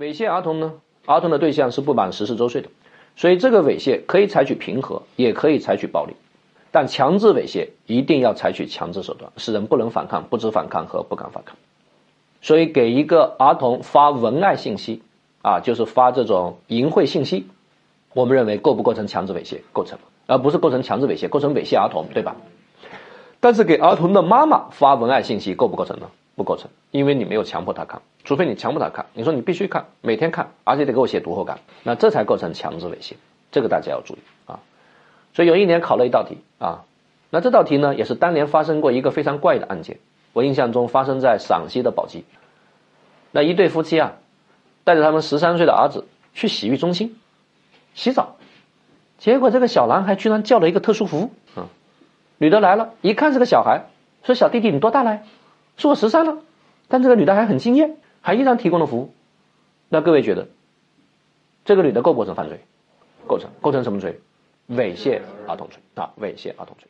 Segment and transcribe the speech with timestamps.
[0.00, 0.72] 猥亵儿童呢？
[1.04, 2.70] 儿童的对象是不满十四周岁的，
[3.16, 6.14] 所以这个猥亵可以采取平和，也可以采取暴力，
[6.70, 11.54] 但强制猥亵一定要采取强制手段，使人不能反抗、不知反抗和不敢反抗。
[12.40, 15.02] 所以，给一个儿童发文爱信息
[15.42, 17.46] 啊，就是发这种淫秽信息，
[18.14, 19.58] 我们认为构不构成强制猥亵？
[19.74, 22.36] 构成，而不是构成强制猥亵，构成猥亵儿童，对吧？
[23.40, 26.08] 但是给儿童的妈妈发文爱信息构不构成呢？
[26.36, 28.00] 不构成，因为你没有强迫他看，
[28.30, 33.14] 除非你强迫他看，你说你必须看，每天看，而且得给我写读后感，那这才构成强制猥亵，
[33.50, 34.60] 这个大家要注意啊。
[35.34, 36.84] 所以有一年考了一道题啊，
[37.30, 39.98] 那这道题呢也是当年发生过一个非常怪的案件，
[40.32, 42.24] 我印象中发生在陕西的宝鸡，
[43.32, 44.12] 那一对夫妻啊，
[44.84, 47.16] 带着他们十三岁的儿子去洗浴中心
[47.94, 48.36] 洗澡，
[49.18, 51.66] 结果这个小男孩居然叫了一个特殊服务，啊，
[52.38, 53.86] 女的来了，一看是个小孩，
[54.22, 55.18] 说小弟弟你多大了？
[55.76, 56.38] 说我十三了，
[56.86, 59.12] 但这个女的还很敬业，还依然提供了服务。
[59.88, 60.48] 那各位觉得，
[61.64, 62.60] 这个女的构不构成犯罪？
[63.26, 64.20] 构成，构成什么罪？
[64.68, 66.88] 猥亵儿童罪啊，猥亵儿童罪。